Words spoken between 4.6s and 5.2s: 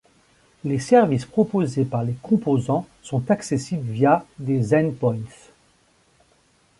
endpoints.